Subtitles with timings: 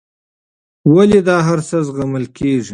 [0.93, 2.69] ولې دا هرڅه زغمل کېږي.